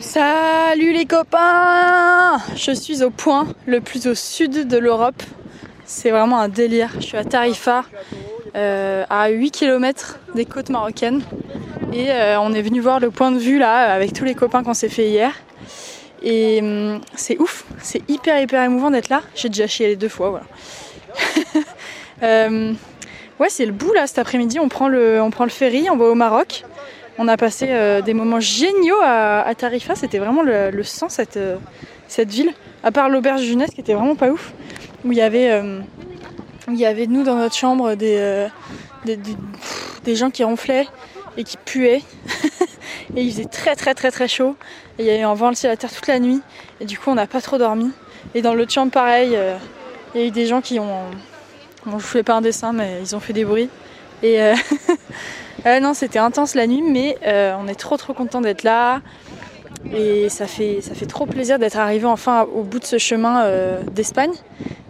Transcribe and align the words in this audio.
Salut 0.00 0.92
les 0.92 1.06
copains 1.06 2.38
Je 2.54 2.70
suis 2.70 3.02
au 3.02 3.10
point 3.10 3.48
le 3.66 3.80
plus 3.80 4.06
au 4.06 4.14
sud 4.14 4.68
de 4.68 4.78
l'Europe. 4.78 5.20
C'est 5.84 6.10
vraiment 6.10 6.38
un 6.38 6.48
délire. 6.48 6.90
Je 7.00 7.04
suis 7.04 7.16
à 7.16 7.24
Tarifa, 7.24 7.84
euh, 8.54 9.04
à 9.10 9.28
8 9.28 9.50
km 9.50 10.20
des 10.36 10.44
côtes 10.44 10.68
marocaines. 10.68 11.22
Et 11.92 12.12
euh, 12.12 12.38
on 12.40 12.52
est 12.52 12.62
venu 12.62 12.78
voir 12.80 13.00
le 13.00 13.10
point 13.10 13.32
de 13.32 13.38
vue 13.38 13.58
là 13.58 13.92
avec 13.92 14.12
tous 14.12 14.24
les 14.24 14.36
copains 14.36 14.62
qu'on 14.62 14.74
s'est 14.74 14.88
fait 14.88 15.08
hier. 15.08 15.32
Et 16.22 16.60
hum, 16.62 17.00
c'est 17.16 17.36
ouf, 17.38 17.64
c'est 17.82 18.08
hyper 18.08 18.40
hyper 18.40 18.62
émouvant 18.62 18.92
d'être 18.92 19.08
là. 19.08 19.22
J'ai 19.34 19.48
déjà 19.48 19.66
chié 19.66 19.88
les 19.88 19.96
deux 19.96 20.08
fois, 20.08 20.30
voilà. 20.30 20.46
Euh, 22.24 22.72
ouais, 23.38 23.48
c'est 23.48 23.64
le 23.64 23.70
bout 23.70 23.92
là 23.92 24.08
cet 24.08 24.18
après-midi. 24.18 24.58
On, 24.58 24.68
prend 24.68 24.88
le, 24.88 25.22
on 25.22 25.30
prend 25.30 25.44
le 25.44 25.50
ferry, 25.50 25.88
on 25.88 25.96
va 25.96 26.06
au 26.06 26.16
Maroc. 26.16 26.64
On 27.20 27.26
a 27.26 27.36
passé 27.36 27.66
euh, 27.70 28.00
des 28.00 28.14
moments 28.14 28.38
géniaux 28.38 29.00
à, 29.02 29.52
Tarifa. 29.56 29.96
C'était 29.96 30.18
vraiment 30.18 30.42
le, 30.42 30.82
sang 30.84 31.08
cette, 31.08 31.36
euh, 31.36 31.56
cette 32.06 32.30
ville. 32.30 32.52
À 32.84 32.92
part 32.92 33.08
l'auberge 33.08 33.42
jeunesse 33.42 33.70
qui 33.74 33.80
était 33.80 33.94
vraiment 33.94 34.14
pas 34.14 34.30
ouf, 34.30 34.52
où 35.04 35.10
il 35.10 35.18
y 35.18 35.20
avait, 35.20 35.50
euh, 35.50 35.80
nous 36.68 37.24
dans 37.24 37.34
notre 37.34 37.56
chambre 37.56 37.96
des, 37.96 38.16
euh, 38.18 38.48
des, 40.04 40.14
gens 40.14 40.30
qui 40.30 40.44
ronflaient 40.44 40.86
et 41.36 41.42
qui 41.42 41.56
puaient. 41.56 42.02
et 43.16 43.22
il 43.22 43.32
faisait 43.32 43.46
très 43.46 43.74
très 43.74 43.94
très 43.94 44.12
très 44.12 44.28
chaud. 44.28 44.54
Et 45.00 45.02
il 45.02 45.06
y 45.06 45.10
avait 45.10 45.22
un 45.22 45.34
vent 45.34 45.48
à 45.48 45.66
la 45.66 45.76
terre 45.76 45.92
toute 45.92 46.06
la 46.06 46.20
nuit. 46.20 46.40
Et 46.80 46.84
du 46.84 47.00
coup, 47.00 47.10
on 47.10 47.16
n'a 47.16 47.26
pas 47.26 47.40
trop 47.40 47.58
dormi. 47.58 47.90
Et 48.36 48.42
dans 48.42 48.54
l'autre 48.54 48.72
chambre, 48.72 48.92
pareil, 48.92 49.36
il 50.14 50.20
y 50.20 50.24
a 50.24 50.26
eu 50.28 50.30
des 50.30 50.46
gens 50.46 50.60
qui 50.60 50.78
ont. 50.78 51.02
Bon, 51.84 51.98
je 51.98 52.04
vous 52.04 52.10
fais 52.10 52.22
pas 52.22 52.34
un 52.34 52.42
dessin, 52.42 52.72
mais 52.72 52.98
ils 53.00 53.16
ont 53.16 53.20
fait 53.20 53.32
des 53.32 53.44
bruits. 53.44 53.70
Et 54.22 54.40
euh, 54.40 54.54
euh, 55.66 55.80
non, 55.80 55.94
c'était 55.94 56.18
intense 56.18 56.54
la 56.54 56.66
nuit, 56.66 56.82
mais 56.82 57.16
euh, 57.26 57.54
on 57.60 57.68
est 57.68 57.74
trop 57.74 57.96
trop 57.96 58.14
content 58.14 58.40
d'être 58.40 58.62
là. 58.62 59.00
Et 59.94 60.28
ça 60.28 60.46
fait, 60.46 60.80
ça 60.80 60.94
fait 60.94 61.06
trop 61.06 61.24
plaisir 61.24 61.58
d'être 61.58 61.78
arrivé 61.78 62.04
enfin 62.04 62.42
au 62.42 62.62
bout 62.62 62.80
de 62.80 62.84
ce 62.84 62.98
chemin 62.98 63.46
d'Espagne 63.92 64.32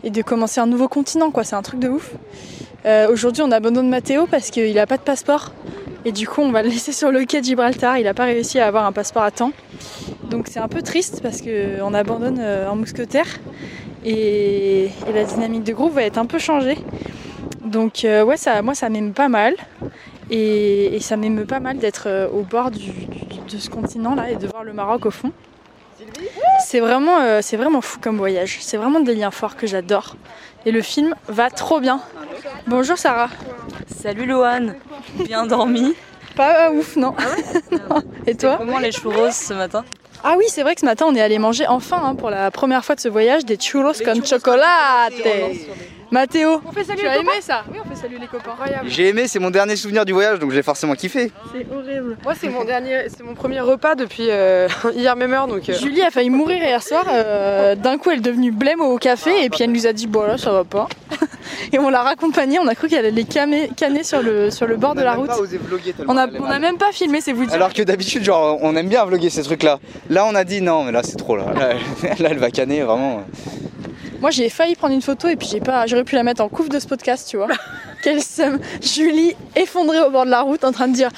et 0.02 0.10
de 0.10 0.22
commencer 0.22 0.60
un 0.60 0.66
nouveau 0.66 0.88
continent, 0.88 1.30
quoi. 1.30 1.44
C'est 1.44 1.56
un 1.56 1.62
truc 1.62 1.78
de 1.78 1.88
ouf. 1.88 2.12
Aujourd'hui, 3.12 3.42
on 3.42 3.50
abandonne 3.50 3.90
Mathéo 3.90 4.26
parce 4.26 4.50
qu'il 4.50 4.74
n'a 4.74 4.86
pas 4.86 4.96
de 4.96 5.02
passeport. 5.02 5.52
Et 6.06 6.12
du 6.12 6.26
coup, 6.26 6.40
on 6.40 6.50
va 6.52 6.62
le 6.62 6.70
laisser 6.70 6.92
sur 6.92 7.12
le 7.12 7.26
quai 7.26 7.42
de 7.42 7.44
Gibraltar. 7.44 7.98
Il 7.98 8.04
n'a 8.04 8.14
pas 8.14 8.24
réussi 8.24 8.58
à 8.60 8.66
avoir 8.66 8.86
un 8.86 8.92
passeport 8.92 9.24
à 9.24 9.30
temps. 9.30 9.52
Donc 10.30 10.46
c'est 10.48 10.60
un 10.60 10.68
peu 10.68 10.80
triste 10.80 11.20
parce 11.22 11.42
qu'on 11.42 11.92
abandonne 11.92 12.40
un 12.40 12.74
mousquetaire. 12.74 13.26
Et, 14.06 14.84
et 14.84 15.12
la 15.14 15.24
dynamique 15.24 15.64
de 15.64 15.74
groupe 15.74 15.92
va 15.92 16.02
être 16.02 16.18
un 16.18 16.26
peu 16.26 16.38
changée. 16.38 16.78
Donc 17.68 18.04
euh, 18.04 18.22
ouais, 18.24 18.36
ça, 18.36 18.60
moi 18.62 18.74
ça 18.74 18.88
m'aime 18.88 19.12
pas 19.12 19.28
mal. 19.28 19.54
Et, 20.30 20.94
et 20.96 21.00
ça 21.00 21.16
m'émeut 21.16 21.46
pas 21.46 21.60
mal 21.60 21.78
d'être 21.78 22.04
euh, 22.06 22.28
au 22.28 22.42
bord 22.42 22.70
du- 22.70 22.90
du- 22.90 23.38
de 23.50 23.58
ce 23.58 23.70
continent-là 23.70 24.30
et 24.30 24.36
de 24.36 24.46
voir 24.46 24.62
le 24.64 24.72
Maroc 24.74 25.06
au 25.06 25.10
fond. 25.10 25.32
C'est 26.64 26.80
vraiment, 26.80 27.18
euh, 27.20 27.40
c'est 27.42 27.56
vraiment 27.56 27.80
fou 27.80 27.98
comme 28.00 28.18
voyage. 28.18 28.58
C'est 28.60 28.76
vraiment 28.76 29.00
des 29.00 29.14
liens 29.14 29.30
forts 29.30 29.56
que 29.56 29.66
j'adore. 29.66 30.16
Et 30.66 30.70
le 30.72 30.82
film 30.82 31.14
va 31.28 31.48
trop 31.50 31.80
bien. 31.80 32.00
Bonjour 32.66 32.98
Sarah. 32.98 33.30
Salut 34.02 34.26
Loane, 34.26 34.74
bien 35.24 35.46
dormi. 35.46 35.94
Pas 36.36 36.70
ouf, 36.70 36.96
non. 36.96 37.14
Non. 37.72 38.02
Et 38.26 38.34
toi 38.34 38.56
Comment 38.58 38.78
les 38.78 38.92
churros 38.92 39.30
ce 39.30 39.54
matin? 39.54 39.84
Ah 40.22 40.34
oui, 40.36 40.44
c'est 40.48 40.62
vrai 40.62 40.74
que 40.74 40.80
ce 40.80 40.86
matin 40.86 41.06
on 41.08 41.14
est 41.14 41.20
allé 41.20 41.38
manger 41.38 41.66
enfin 41.66 42.00
hein, 42.04 42.14
pour 42.16 42.28
la 42.30 42.50
première 42.50 42.84
fois 42.84 42.94
de 42.96 43.00
ce 43.00 43.08
voyage 43.08 43.44
des 43.44 43.56
churros 43.56 43.92
con 44.04 44.20
chocolate. 44.24 45.12
Mathéo, 46.10 46.60
On 46.66 46.72
fait 46.72 46.84
salut 46.84 47.00
tu 47.00 47.04
les 47.04 47.10
as 47.10 47.16
aimé 47.18 47.30
ça 47.40 47.64
Oui, 47.70 47.78
on 47.84 47.88
fait 47.88 48.00
salut 48.00 48.16
les 48.18 48.26
copains. 48.26 48.54
J'ai 48.86 49.08
aimé, 49.08 49.28
c'est 49.28 49.38
mon 49.38 49.50
dernier 49.50 49.76
souvenir 49.76 50.04
du 50.06 50.12
voyage, 50.12 50.38
donc 50.38 50.52
j'ai 50.52 50.62
forcément 50.62 50.94
kiffé. 50.94 51.30
C'est 51.52 51.66
horrible. 51.70 52.16
Moi 52.24 52.32
c'est 52.40 52.48
mon 52.48 52.64
dernier, 52.64 53.08
c'est 53.08 53.22
mon 53.22 53.34
premier 53.34 53.60
repas 53.60 53.94
depuis 53.94 54.28
euh, 54.30 54.68
hier 54.94 55.14
même 55.16 55.32
heure 55.34 55.46
donc. 55.48 55.68
euh, 55.68 55.74
Julie 55.74 56.02
a 56.02 56.10
failli 56.10 56.30
mourir 56.30 56.62
hier 56.62 56.82
soir. 56.82 57.04
euh, 57.10 57.74
D'un 57.74 57.98
coup, 57.98 58.10
elle 58.10 58.18
est 58.18 58.22
devenue 58.22 58.52
blême 58.52 58.80
au 58.80 58.96
café 58.98 59.44
et 59.44 59.50
puis 59.50 59.64
elle 59.64 59.72
nous 59.72 59.86
a 59.86 59.92
dit 59.92 60.06
bon 60.06 60.22
là 60.22 60.38
ça 60.38 60.50
va 60.50 60.64
pas. 60.64 60.88
Et 61.72 61.78
on 61.78 61.88
l'a 61.90 62.02
raccompagnée. 62.02 62.58
On 62.58 62.66
a 62.68 62.74
cru 62.74 62.88
qu'elle 62.88 63.04
allait 63.04 63.24
camer- 63.24 63.68
canner 63.76 64.02
sur 64.02 64.22
le 64.22 64.50
sur 64.50 64.66
le 64.66 64.76
bord 64.76 64.94
de 64.94 65.02
la 65.02 65.14
route. 65.14 65.30
On 66.06 66.16
a, 66.16 66.26
on 66.38 66.44
a 66.44 66.58
même 66.58 66.78
pas 66.78 66.92
filmé, 66.92 67.20
c'est 67.20 67.32
vous 67.32 67.44
dire. 67.44 67.54
Alors 67.54 67.72
que 67.74 67.82
d'habitude, 67.82 68.22
genre, 68.24 68.58
on 68.62 68.74
aime 68.76 68.88
bien 68.88 69.04
vlogger 69.04 69.28
ces 69.28 69.42
trucs-là. 69.42 69.78
Là, 70.08 70.24
on 70.26 70.34
a 70.34 70.44
dit 70.44 70.62
non, 70.62 70.84
mais 70.84 70.92
là, 70.92 71.02
c'est 71.02 71.16
trop 71.16 71.36
là. 71.36 71.46
Là, 71.58 71.74
là, 72.18 72.28
elle 72.30 72.38
va 72.38 72.50
canner 72.50 72.82
vraiment. 72.82 73.22
Moi, 74.20 74.30
j'ai 74.30 74.48
failli 74.48 74.74
prendre 74.74 74.94
une 74.94 75.02
photo 75.02 75.28
et 75.28 75.36
puis 75.36 75.48
j'ai 75.50 75.60
pas. 75.60 75.86
J'aurais 75.86 76.04
pu 76.04 76.14
la 76.16 76.22
mettre 76.22 76.42
en 76.42 76.48
couve 76.48 76.68
de 76.68 76.78
ce 76.78 76.86
podcast, 76.86 77.28
tu 77.28 77.36
vois. 77.36 77.48
Quelle 78.02 78.22
somme. 78.22 78.58
Julie 78.82 79.34
effondrée 79.56 80.00
au 80.00 80.10
bord 80.10 80.24
de 80.24 80.30
la 80.30 80.40
route 80.42 80.64
en 80.64 80.72
train 80.72 80.88
de 80.88 80.94
dire. 80.94 81.10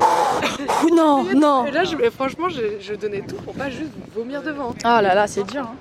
Ouh, 0.00 0.86
ouh, 0.86 0.94
non, 0.94 1.24
non. 1.34 1.66
Et 1.66 1.70
là 1.70 1.84
je, 1.84 1.96
et 1.96 2.10
franchement 2.10 2.48
je, 2.48 2.60
je 2.80 2.94
donnais 2.94 3.22
tout 3.28 3.36
pour 3.36 3.54
pas 3.54 3.70
juste 3.70 3.90
vomir 4.14 4.42
devant. 4.42 4.70
Oh 4.70 4.74
là 4.84 5.14
là, 5.14 5.26
c'est 5.26 5.44
dur. 5.44 5.62
hein. 5.62 5.74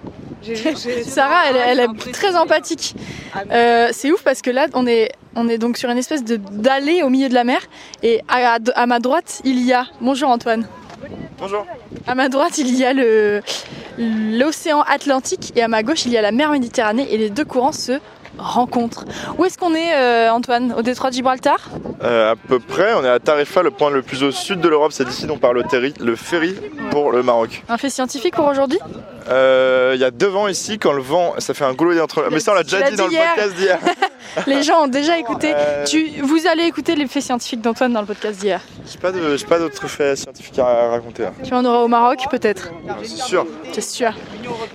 Sarah, 1.07 1.49
elle, 1.49 1.55
elle 1.57 1.79
est 1.79 2.11
très 2.13 2.35
empathique. 2.35 2.95
Euh, 3.51 3.89
c'est 3.91 4.11
ouf 4.11 4.23
parce 4.23 4.41
que 4.41 4.49
là, 4.51 4.67
on 4.75 4.85
est, 4.87 5.11
on 5.35 5.49
est 5.49 5.57
donc 5.57 5.77
sur 5.77 5.89
une 5.89 5.97
espèce 5.97 6.23
de 6.23 6.37
d'allée 6.37 7.01
au 7.03 7.09
milieu 7.09 7.27
de 7.27 7.33
la 7.33 7.43
mer. 7.43 7.59
Et 8.03 8.21
à, 8.29 8.59
à 8.75 8.85
ma 8.85 8.99
droite, 8.99 9.41
il 9.43 9.59
y 9.65 9.73
a. 9.73 9.87
Bonjour 9.99 10.29
Antoine. 10.29 10.67
Bonjour. 11.39 11.65
À 12.05 12.15
ma 12.15 12.29
droite, 12.29 12.57
il 12.59 12.73
y 12.75 12.85
a 12.85 12.93
le 12.93 13.41
l'océan 13.97 14.81
Atlantique 14.81 15.53
et 15.55 15.63
à 15.63 15.67
ma 15.67 15.83
gauche, 15.83 16.05
il 16.05 16.11
y 16.11 16.17
a 16.17 16.21
la 16.21 16.31
mer 16.31 16.51
Méditerranée 16.51 17.07
et 17.11 17.17
les 17.17 17.29
deux 17.29 17.45
courants 17.45 17.71
se 17.71 17.99
rencontrent. 18.37 19.05
Où 19.37 19.45
est-ce 19.45 19.57
qu'on 19.57 19.73
est, 19.73 19.95
euh, 19.95 20.31
Antoine? 20.31 20.73
Au 20.77 20.81
détroit 20.83 21.09
de 21.09 21.15
Gibraltar? 21.15 21.69
Euh, 22.03 22.33
à 22.33 22.35
peu 22.35 22.59
près, 22.59 22.93
on 22.93 23.03
est 23.03 23.09
à 23.09 23.19
Tarifa, 23.19 23.63
le 23.63 23.71
point 23.71 23.89
le 23.89 24.03
plus 24.03 24.23
au 24.23 24.31
sud 24.31 24.61
de 24.61 24.69
l'Europe. 24.69 24.91
C'est 24.91 25.05
d'ici 25.05 25.25
dont 25.25 25.37
part 25.37 25.53
le, 25.53 25.63
le 25.99 26.15
ferry 26.15 26.55
pour 26.91 27.11
le 27.11 27.23
Maroc. 27.23 27.63
Un 27.67 27.77
fait 27.77 27.89
scientifique 27.89 28.35
pour 28.35 28.45
aujourd'hui? 28.45 28.79
Euh, 29.29 29.91
Il 29.95 30.01
y 30.01 30.03
a 30.03 30.11
deux 30.11 30.27
vents 30.27 30.47
ici, 30.47 30.77
quand 30.79 30.93
le 30.93 31.01
vent, 31.01 31.33
ça 31.39 31.53
fait 31.53 31.65
un 31.65 31.73
goulot 31.73 31.99
entre. 32.01 32.27
Mais 32.31 32.39
ça, 32.39 32.51
on 32.51 32.55
l'a 32.55 32.63
déjà 32.63 32.89
dit 32.89 32.95
dans 32.95 33.07
le 33.07 33.11
podcast 33.11 33.55
d'hier. 33.55 33.79
Les 34.47 34.61
gens 34.61 34.83
ont 34.83 34.87
déjà 34.87 35.17
écouté. 35.17 35.53
Euh, 35.55 35.85
Tu, 35.85 36.11
vous 36.21 36.45
allez 36.47 36.63
écouter 36.63 36.95
les 36.95 37.07
faits 37.07 37.23
scientifiques 37.23 37.61
d'Antoine 37.61 37.93
dans 37.93 38.01
le 38.01 38.05
podcast 38.07 38.39
d'hier. 38.39 38.61
J'ai 38.91 38.99
pas 38.99 39.11
de- 39.11 39.35
j'ai 39.35 39.45
pas 39.45 39.57
d'autres 39.57 39.87
faits 39.87 40.17
scientifiques 40.17 40.59
à 40.59 40.89
raconter. 40.89 41.23
là. 41.23 41.31
Tu 41.43 41.53
en 41.53 41.65
auras 41.65 41.79
au 41.79 41.87
Maroc 41.87 42.19
peut-être 42.29 42.69
C'est 43.03 43.17
sûr. 43.17 43.47
C'est 43.73 43.81
sûr. 43.81 44.11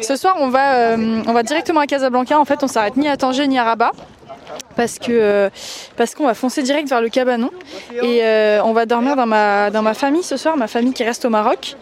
Ce 0.01 0.17
soir, 0.17 0.37
on 0.41 0.49
va, 0.49 0.75
euh, 0.95 1.23
on 1.27 1.33
va 1.33 1.43
directement 1.45 1.81
à 1.81 1.87
Casablanca. 1.87 2.39
En 2.41 2.45
fait, 2.45 2.63
on 2.63 2.67
s'arrête 2.69 2.97
ni 2.97 3.09
à 3.09 3.17
Tanger 3.17 3.47
ni 3.47 3.59
à 3.59 3.65
Rabat. 3.65 3.93
Parce 4.77 4.99
que 4.99 5.07
euh, 5.11 5.51
parce 5.97 6.15
qu'on 6.15 6.25
va 6.27 6.33
foncer 6.35 6.63
direct 6.63 6.89
vers 6.89 7.03
le 7.03 7.11
cabanon 7.11 7.51
et 8.03 8.21
euh, 8.23 8.61
on 8.65 8.73
va 8.73 8.87
dormir 8.87 9.17
dans 9.17 9.27
ma 9.27 9.71
dans 9.71 9.83
ma 9.83 9.93
famille 9.93 10.23
ce 10.23 10.39
soir, 10.39 10.57
ma 10.57 10.67
famille 10.67 10.95
qui 10.95 11.05
reste 11.05 11.25
au 11.27 11.31
Maroc. 11.31 11.77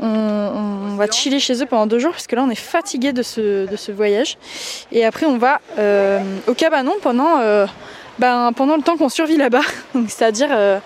On, 0.00 0.96
va 0.96 1.10
chiller 1.10 1.40
chez 1.40 1.62
eux 1.62 1.66
pendant 1.66 1.86
deux 1.86 1.98
jours 1.98 2.12
parce 2.12 2.26
que 2.26 2.36
là 2.36 2.44
on 2.44 2.50
est 2.50 2.54
fatigué 2.54 3.12
de 3.12 3.22
ce 3.22 3.90
voyage 3.90 4.36
et 4.92 5.04
après 5.04 5.26
on 5.26 5.38
va 5.38 5.60
euh, 5.78 6.20
au 6.46 6.54
cabanon 6.54 6.92
pendant 7.02 7.40
euh, 7.40 7.66
ben 8.18 8.52
pendant 8.54 8.76
le 8.76 8.82
temps 8.82 8.96
qu'on 8.96 9.08
survit 9.08 9.36
là-bas. 9.36 9.62
C'est-à-dire 10.08 10.48
euh, 10.52 10.78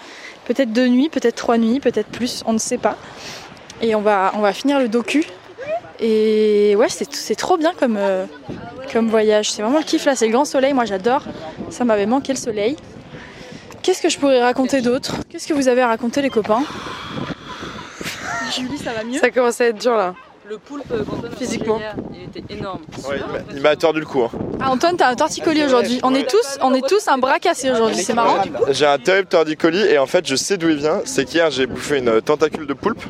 peut-être 0.46 0.72
deux 0.72 0.86
nuits, 0.86 1.08
peut-être 1.08 1.34
trois 1.34 1.58
nuits, 1.58 1.80
peut-être 1.80 2.08
plus, 2.08 2.42
on 2.46 2.52
ne 2.52 2.58
sait 2.58 2.78
pas. 2.78 2.96
Et 3.82 3.94
on 3.94 4.00
va 4.00 4.52
finir 4.54 4.78
le 4.78 4.88
docu 4.88 5.26
et 5.98 6.74
ouais, 6.76 6.88
c'est 6.88 7.34
trop 7.34 7.56
bien 7.56 7.72
comme, 7.78 7.98
comme 8.92 9.08
voyage. 9.08 9.50
C'est 9.50 9.62
vraiment 9.62 9.78
le 9.78 9.84
kiff 9.84 10.04
là, 10.06 10.14
c'est 10.14 10.26
le 10.26 10.32
grand 10.32 10.44
soleil. 10.44 10.72
Moi 10.72 10.84
j'adore. 10.86 11.24
Ça 11.70 11.84
m'avait 11.84 12.06
manqué 12.06 12.32
le 12.32 12.38
soleil. 12.38 12.76
Qu'est-ce 13.82 14.02
que 14.02 14.08
je 14.08 14.18
pourrais 14.18 14.42
raconter 14.42 14.80
d'autre? 14.80 15.14
Qu'est-ce 15.28 15.46
que 15.46 15.54
vous 15.54 15.68
avez 15.68 15.82
à 15.82 15.86
raconter 15.86 16.20
les 16.20 16.30
copains? 16.30 16.64
Julie, 18.56 18.78
ça 18.78 18.92
va 18.92 19.04
mieux 19.04 19.18
Ça 19.18 19.30
commence 19.30 19.60
à 19.60 19.66
être 19.66 19.78
dur 19.80 19.96
là. 19.96 20.14
Le 20.48 20.58
poulpe 20.58 20.84
a 20.92 21.36
Physiquement. 21.36 21.80
il 22.14 22.22
était 22.40 22.54
énorme. 22.54 22.78
Ouais, 23.10 23.16
il 23.52 23.60
m'a- 23.60 23.74
tordu 23.74 23.98
le 23.98 24.06
cou. 24.06 24.22
hein. 24.22 24.30
Ah, 24.60 24.70
Antoine, 24.70 24.96
t'as 24.96 25.08
un 25.08 25.16
torticolis 25.16 25.64
aujourd'hui. 25.64 25.98
On 26.04 26.14
est 26.14 26.30
tous, 26.30 26.58
on 26.62 26.72
est 26.72 26.86
tous 26.88 27.08
un 27.08 27.18
bras 27.18 27.40
cassé 27.40 27.68
aujourd'hui. 27.68 28.00
C'est 28.04 28.14
marrant. 28.14 28.38
J'ai 28.70 28.86
un 28.86 28.96
terrible 28.98 29.26
torticolis 29.26 29.82
et 29.84 29.98
en 29.98 30.06
fait, 30.06 30.24
je 30.24 30.36
sais 30.36 30.56
d'où 30.56 30.68
il 30.68 30.76
vient. 30.76 31.00
C'est 31.04 31.24
qu'hier, 31.24 31.50
j'ai 31.50 31.66
bouffé 31.66 31.98
une 31.98 32.22
tentacule 32.22 32.64
de 32.68 32.74
poulpe, 32.74 33.02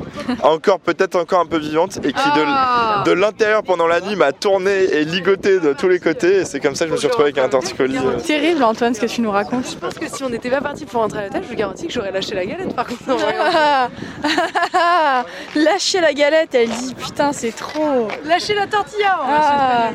encore 0.42 0.80
peut-être 0.80 1.14
encore 1.16 1.40
un 1.40 1.46
peu 1.46 1.58
vivante, 1.58 1.98
et 1.98 2.12
qui 2.14 2.30
de, 2.30 2.42
Ah. 2.46 3.02
de 3.04 3.12
l'intérieur 3.12 3.62
pendant 3.62 3.86
la 3.86 4.00
nuit 4.00 4.16
m'a 4.16 4.32
tourné 4.32 4.70
et 4.72 5.04
ligoté 5.04 5.60
de 5.60 5.74
tous 5.74 5.88
les 5.90 6.00
côtés. 6.00 6.36
Et 6.38 6.44
c'est 6.46 6.58
comme 6.60 6.74
ça 6.74 6.86
que 6.86 6.88
je 6.88 6.94
me 6.94 6.98
suis 6.98 7.06
retrouvé 7.08 7.24
avec 7.32 7.38
un 7.38 7.50
torticolis. 7.50 7.98
euh. 7.98 8.18
Terrible 8.18 8.64
Antoine 8.64 8.94
ce 8.94 9.00
que 9.02 9.06
tu 9.06 9.20
nous 9.20 9.30
racontes. 9.30 9.68
Je 9.72 9.76
pense 9.76 9.92
que 9.92 10.08
si 10.08 10.24
on 10.24 10.30
n'était 10.30 10.48
pas 10.50 10.62
parti 10.62 10.86
pour 10.86 11.02
rentrer 11.02 11.18
à 11.18 11.24
l'hôtel, 11.24 11.42
je 11.44 11.48
vous 11.50 11.54
garantis 11.54 11.86
que 11.86 11.92
j'aurais 11.92 12.12
lâché 12.12 12.34
la 12.34 12.46
galette 12.46 12.74
par 12.74 12.86
contre. 12.86 13.02
Ah, 14.74 15.24
Lâcher 15.54 16.00
la 16.00 16.12
galette, 16.12 16.54
elle 16.54 16.68
dit 16.68 16.94
putain 16.94 17.32
c'est 17.32 17.54
trop. 17.54 18.08
Lâcher 18.24 18.54
la 18.54 18.66
tortilla 18.66 19.18
Ah. 19.22 19.90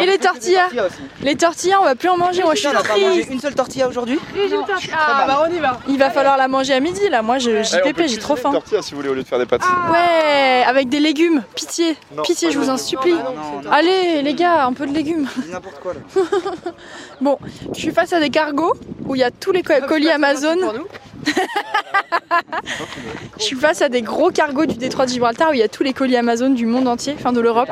Et 0.00 0.06
les 0.06 0.18
tortillas 0.18 0.68
Les 1.22 1.36
tortillas, 1.36 1.78
on 1.80 1.84
va 1.84 1.94
plus 1.94 2.08
en 2.08 2.16
manger. 2.16 2.42
Moi 2.42 2.54
je 2.54 2.60
suis 2.60 2.68
on 2.68 2.72
n'a 2.72 2.82
pas 2.82 2.96
mangé 2.96 3.10
triste. 3.10 3.30
une 3.32 3.40
seule 3.40 3.54
tortilla 3.54 3.88
aujourd'hui. 3.88 4.18
J'ai. 4.34 4.56
Ah 4.96 5.24
bah 5.26 5.46
on 5.48 5.52
y 5.54 5.58
va. 5.58 5.80
Il 5.88 5.98
va 5.98 6.10
falloir 6.10 6.36
la 6.36 6.48
manger 6.48 6.74
à 6.74 6.80
midi 6.80 7.08
là. 7.08 7.22
Moi 7.22 7.38
je- 7.38 7.50
peut 7.50 7.62
JPP, 7.90 8.02
j'ai 8.06 8.18
trop 8.18 8.36
une 8.36 8.42
faim. 8.42 8.52
tortilla 8.52 8.82
si 8.82 8.92
vous 8.92 8.98
voulez 8.98 9.08
au 9.08 9.14
lieu 9.14 9.22
de 9.22 9.28
faire 9.28 9.38
des 9.38 9.46
pâtes. 9.46 9.62
Ouais, 9.90 10.62
avec 10.66 10.88
des 10.88 11.00
légumes. 11.00 11.42
Pitié, 11.54 11.96
Non, 12.16 12.22
pitié, 12.22 12.50
je 12.50 12.58
vous 12.58 12.70
en 12.70 12.76
supplie. 12.78 13.12
Non, 13.12 13.18
non, 13.34 13.60
non. 13.64 13.70
Allez 13.72 14.22
les 14.22 14.34
gars, 14.34 14.64
un 14.64 14.72
peu 14.72 14.86
de 14.86 14.92
légumes. 14.94 15.28
N'importe 15.50 15.80
quoi 15.80 15.94
là. 15.94 16.22
Bon, 17.20 17.38
je 17.74 17.78
suis 17.78 17.90
face 17.90 18.12
à 18.12 18.20
des 18.20 18.30
cargos 18.30 18.74
où 19.06 19.14
il 19.14 19.18
y 19.20 19.24
a 19.24 19.30
tous 19.30 19.52
les 19.52 19.62
co- 19.62 19.74
colis 19.86 20.10
Amazon. 20.10 20.56
Je 23.38 23.42
suis 23.42 23.56
face 23.56 23.82
à 23.82 23.88
des 23.88 24.02
gros 24.02 24.30
cargos 24.30 24.66
du 24.66 24.76
détroit 24.76 25.06
de 25.06 25.10
Gibraltar 25.10 25.50
où 25.50 25.54
il 25.54 25.58
y 25.60 25.62
a 25.62 25.68
tous 25.68 25.82
les 25.82 25.92
colis 25.92 26.16
Amazon 26.16 26.50
du 26.50 26.66
monde 26.66 26.86
entier, 26.88 27.14
enfin 27.18 27.32
de 27.32 27.40
l'Europe. 27.40 27.70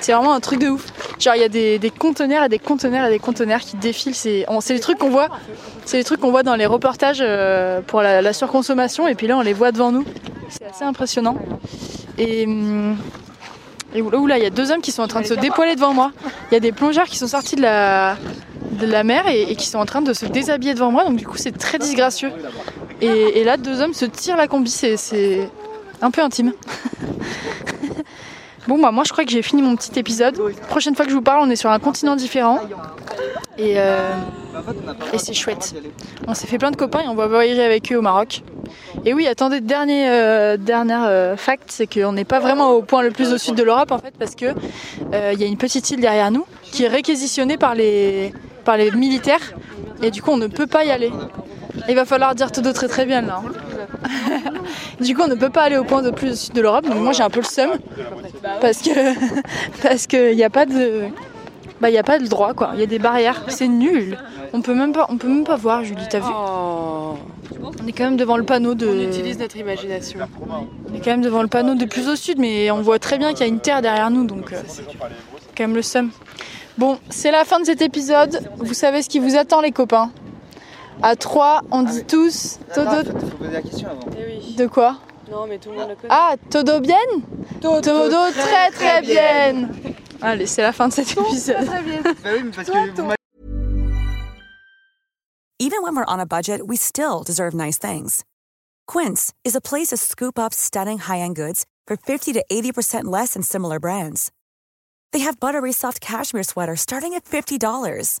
C'est 0.00 0.12
vraiment 0.12 0.34
un 0.34 0.40
truc 0.40 0.60
de 0.60 0.68
ouf. 0.68 0.86
Genre 1.18 1.34
il 1.34 1.40
y 1.40 1.44
a 1.44 1.48
des, 1.48 1.78
des 1.78 1.90
conteneurs 1.90 2.44
et 2.44 2.48
des 2.48 2.58
conteneurs 2.58 3.06
et 3.06 3.10
des 3.10 3.18
conteneurs 3.18 3.60
qui 3.60 3.76
défilent. 3.76 4.14
C'est 4.14 4.46
les 4.68 4.80
trucs 4.80 4.98
qu'on 4.98 5.10
voit, 5.10 5.28
c'est 5.84 5.96
les 5.96 6.04
trucs 6.04 6.20
qu'on 6.20 6.30
voit 6.30 6.42
dans 6.42 6.54
les 6.54 6.66
reportages 6.66 7.18
euh, 7.20 7.80
pour 7.80 8.02
la, 8.02 8.22
la 8.22 8.32
surconsommation 8.32 9.08
et 9.08 9.14
puis 9.14 9.26
là 9.26 9.36
on 9.38 9.42
les 9.42 9.54
voit 9.54 9.72
devant 9.72 9.90
nous. 9.90 10.04
C'est 10.48 10.66
assez 10.66 10.84
impressionnant. 10.84 11.36
Et 12.18 12.44
hum, 12.46 12.96
et 13.94 14.02
oula, 14.02 14.18
oula, 14.18 14.38
il 14.38 14.42
y 14.42 14.46
a 14.46 14.50
deux 14.50 14.70
hommes 14.72 14.82
qui 14.82 14.92
sont 14.92 15.02
en 15.02 15.08
train 15.08 15.22
de 15.22 15.26
se 15.26 15.34
dépoiler 15.34 15.74
devant 15.74 15.94
moi. 15.94 16.12
Il 16.50 16.54
y 16.54 16.56
a 16.56 16.60
des 16.60 16.72
plongeurs 16.72 17.06
qui 17.06 17.16
sont 17.16 17.28
sortis 17.28 17.56
de 17.56 17.62
la, 17.62 18.16
de 18.72 18.86
la 18.86 19.04
mer 19.04 19.26
et, 19.26 19.42
et 19.50 19.56
qui 19.56 19.66
sont 19.66 19.78
en 19.78 19.86
train 19.86 20.02
de 20.02 20.12
se 20.12 20.26
déshabiller 20.26 20.74
devant 20.74 20.90
moi. 20.90 21.04
Donc 21.04 21.16
du 21.16 21.26
coup, 21.26 21.38
c'est 21.38 21.56
très 21.56 21.78
disgracieux. 21.78 22.30
Et, 23.00 23.44
là, 23.44 23.56
deux 23.56 23.80
hommes 23.80 23.94
se 23.94 24.04
tirent 24.04 24.36
la 24.36 24.48
combi. 24.48 24.70
C'est- 24.70 25.48
un 26.02 26.10
peu 26.10 26.20
intime. 26.20 26.52
bon, 28.68 28.78
bah, 28.78 28.90
moi, 28.90 29.04
je 29.06 29.12
crois 29.12 29.24
que 29.24 29.30
j'ai 29.30 29.40
fini 29.40 29.62
mon 29.62 29.76
petit 29.76 29.98
épisode. 29.98 30.38
Prochaine 30.68 30.94
fois 30.94 31.06
que 31.06 31.10
je 31.10 31.16
vous 31.16 31.22
parle, 31.22 31.40
on 31.40 31.50
est 31.50 31.56
sur 31.56 31.70
un 31.70 31.78
continent 31.78 32.16
différent. 32.16 32.60
Et, 33.56 33.74
euh, 33.76 34.12
c'est 35.16 35.32
chouette. 35.32 35.74
On 36.28 36.34
s'est 36.34 36.46
fait 36.46 36.58
plein 36.58 36.70
de 36.70 36.76
copains 36.76 37.00
et 37.00 37.08
on 37.08 37.14
va 37.14 37.26
voyager 37.26 37.62
avec 37.62 37.90
eux 37.92 37.96
au 37.96 38.02
Maroc. 38.02 38.42
Et 39.04 39.14
oui, 39.14 39.26
attendez, 39.26 39.60
dernier, 39.60 40.08
euh, 40.08 40.56
euh, 40.58 41.36
fact, 41.36 41.64
c'est 41.68 41.86
qu'on 41.86 42.12
n'est 42.12 42.24
pas 42.24 42.40
vraiment 42.40 42.72
au 42.72 42.82
point 42.82 43.02
le 43.02 43.10
plus 43.10 43.32
au 43.32 43.38
sud 43.38 43.54
de 43.54 43.62
l'Europe 43.62 43.92
en 43.92 43.98
fait, 43.98 44.14
parce 44.18 44.34
que 44.34 44.46
euh, 45.12 45.30
il 45.32 45.40
y 45.40 45.44
a 45.44 45.46
une 45.46 45.56
petite 45.56 45.90
île 45.90 46.00
derrière 46.00 46.30
nous 46.30 46.44
qui 46.62 46.84
est 46.84 46.88
réquisitionnée 46.88 47.56
par 47.56 47.74
les, 47.74 48.32
par 48.64 48.76
les 48.76 48.90
militaires, 48.90 49.54
et 50.02 50.10
du 50.10 50.22
coup 50.22 50.32
on 50.32 50.36
ne 50.36 50.48
peut 50.48 50.66
pas 50.66 50.84
y 50.84 50.90
aller. 50.90 51.12
Il 51.88 51.94
va 51.94 52.04
falloir 52.04 52.34
dire 52.34 52.52
tout 52.52 52.62
très 52.72 52.88
très 52.88 53.06
bien 53.06 53.22
là. 53.22 53.42
du 55.00 55.14
coup 55.14 55.22
on 55.22 55.28
ne 55.28 55.34
peut 55.34 55.50
pas 55.50 55.62
aller 55.62 55.76
au 55.76 55.84
point 55.84 56.02
le 56.02 56.12
plus 56.12 56.32
au 56.32 56.34
sud 56.34 56.54
de 56.54 56.60
l'Europe, 56.60 56.86
donc 56.86 56.98
moi 56.98 57.12
j'ai 57.12 57.22
un 57.22 57.30
peu 57.30 57.40
le 57.40 57.46
seum, 57.46 57.70
parce 58.60 58.82
que 58.82 58.90
parce 59.82 60.06
qu'il 60.06 60.34
n'y 60.34 60.44
a 60.44 60.50
pas 60.50 60.66
de 60.66 61.04
bah 61.80 61.90
il 61.90 61.94
y 61.94 61.98
a 61.98 62.02
pas 62.02 62.18
de 62.18 62.26
droit 62.26 62.54
quoi, 62.54 62.70
il 62.74 62.80
y 62.80 62.82
a 62.82 62.86
des 62.86 62.98
barrières, 62.98 63.42
c'est 63.48 63.68
nul. 63.68 64.18
On 64.52 64.62
peut 64.62 64.74
même 64.74 64.92
pas 64.92 65.06
on 65.08 65.16
peut 65.16 65.28
même 65.28 65.44
pas 65.44 65.56
voir 65.56 65.84
Julie, 65.84 66.06
t'as 66.08 66.20
vu? 66.20 66.30
Oh, 66.30 67.14
On 67.62 67.86
est 67.86 67.92
quand 67.92 68.04
même 68.04 68.16
devant 68.16 68.36
le 68.36 68.44
panneau 68.44 68.74
de 68.74 68.86
on 68.86 69.08
utilise 69.08 69.38
notre 69.38 69.56
imagination. 69.56 70.20
on 70.48 70.94
est 70.94 71.00
quand 71.00 71.10
même 71.10 71.22
devant 71.22 71.42
le 71.42 71.48
panneau 71.48 71.74
de 71.74 71.84
plus 71.84 72.08
au 72.08 72.16
sud, 72.16 72.38
mais 72.38 72.70
on 72.70 72.80
voit 72.80 72.98
très 72.98 73.18
bien 73.18 73.30
qu'il 73.30 73.40
y 73.40 73.44
a 73.44 73.52
une 73.52 73.60
terre 73.60 73.82
derrière 73.82 74.10
nous, 74.10 74.24
donc 74.24 74.52
euh, 74.52 74.60
c'est 74.66 74.84
quand 75.56 75.64
même 75.64 75.74
le 75.74 75.82
seum. 75.82 76.10
Bon, 76.78 76.98
c'est 77.08 77.30
la 77.30 77.44
fin 77.44 77.58
de 77.58 77.64
cet 77.64 77.80
épisode. 77.80 78.46
Vous 78.58 78.74
savez 78.74 79.00
ce 79.00 79.08
qui 79.08 79.18
vous 79.18 79.36
attend, 79.36 79.62
les 79.62 79.72
copains. 79.72 80.10
À 81.02 81.14
3, 81.16 81.62
on 81.70 81.82
dit 81.82 82.04
tous 82.04 82.58
Todo. 82.74 83.04
faut 83.04 83.36
poser 83.36 83.50
la 83.52 83.62
question 83.62 83.88
avant. 83.88 84.06
De 84.06 84.66
quoi 84.66 84.98
Non, 85.30 85.46
mais 85.46 85.58
tout 85.58 85.70
le 85.70 85.76
monde 85.76 85.90
le 85.90 85.94
connaît. 85.94 86.08
Ah, 86.10 86.36
Todo 86.50 86.80
bien 86.80 86.96
Todo 87.60 88.30
très 88.32 88.70
très 88.70 89.02
bien 89.02 89.68
Allez, 90.22 90.46
c'est 90.46 90.62
la 90.62 90.72
fin 90.72 90.88
de 90.88 90.92
cet 90.94 91.12
épisode. 91.12 91.66
Bah 91.66 92.30
oui, 92.34 92.42
mais 92.44 92.50
parce 92.50 92.68
que 92.70 93.02
vous 93.02 93.12
Even 95.58 95.82
when 95.82 95.96
we're 95.96 96.04
on 96.06 96.20
a 96.20 96.26
budget, 96.26 96.66
we 96.66 96.76
still 96.76 97.22
deserve 97.24 97.54
nice 97.54 97.78
things. 97.78 98.24
Quince 98.86 99.32
is 99.44 99.56
a 99.56 99.60
place 99.60 99.88
to 99.88 99.96
scoop 99.96 100.38
up 100.38 100.52
stunning 100.52 100.98
high-end 100.98 101.34
goods 101.34 101.64
for 101.86 101.96
50 101.96 102.32
to 102.34 102.44
80% 102.50 103.04
less 103.04 103.32
than 103.34 103.42
similar 103.42 103.80
brands. 103.80 104.30
They 105.12 105.20
have 105.20 105.40
buttery 105.40 105.72
soft 105.72 106.00
cashmere 106.00 106.42
sweaters 106.44 106.80
starting 106.82 107.14
at 107.14 107.24
$50, 107.24 108.20